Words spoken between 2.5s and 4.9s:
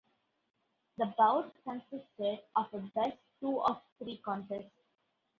of a best-two-of-three contest.